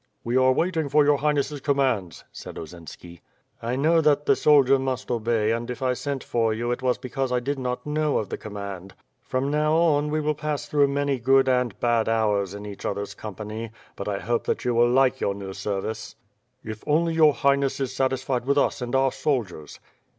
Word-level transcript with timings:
"We 0.23 0.35
are 0.35 0.51
waiting 0.51 0.89
for 0.89 1.05
your 1.05 1.17
Highness's 1.17 1.61
commands," 1.61 2.23
said 2.31 2.55
Osinski. 2.55 3.21
"I 3.61 3.75
know 3.75 4.01
that 4.01 4.25
the 4.25 4.35
soldier 4.35 4.79
must 4.79 5.11
obey, 5.11 5.51
and 5.51 5.69
if 5.69 5.83
I 5.83 5.93
sent 5.93 6.23
for 6.23 6.55
you 6.55 6.71
it 6.71 6.81
was 6.81 6.97
because 6.97 7.31
I 7.31 7.39
did 7.39 7.59
not 7.59 7.85
know 7.85 8.17
of 8.17 8.29
the 8.29 8.37
command. 8.39 8.95
From 9.21 9.51
now 9.51 9.75
on, 9.75 10.09
we 10.09 10.19
will 10.19 10.33
pass 10.33 10.73
many 10.73 11.19
good 11.19 11.47
and 11.47 11.79
bad 11.79 12.09
hours 12.09 12.55
in 12.55 12.65
each 12.65 12.83
other's 12.83 13.13
com 13.13 13.35
pany; 13.35 13.69
but 13.95 14.07
I 14.07 14.17
hope 14.17 14.45
that 14.45 14.65
you 14.65 14.73
will 14.73 14.89
like 14.89 15.19
your 15.21 15.35
new 15.35 15.53
service." 15.53 16.15
"If 16.63 16.83
only 16.87 17.13
your 17.13 17.33
Highness 17.35 17.79
is 17.79 17.95
satisfied 17.95 18.45
with 18.45 18.57
us 18.57 18.81
and 18.81 18.95
our 18.95 19.11
soldiers." 19.11 19.79